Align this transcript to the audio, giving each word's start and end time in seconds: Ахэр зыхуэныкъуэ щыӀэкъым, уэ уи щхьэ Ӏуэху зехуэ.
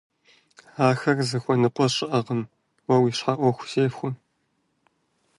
Ахэр 0.87 1.17
зыхуэныкъуэ 1.29 1.87
щыӀэкъым, 1.93 2.41
уэ 2.87 2.95
уи 3.01 3.11
щхьэ 3.17 3.33
Ӏуэху 3.39 3.67
зехуэ. 3.71 4.09